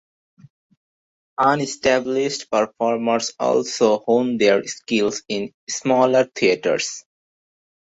[1.37, 7.03] Unestablished performers also hone their skills in smaller theaters.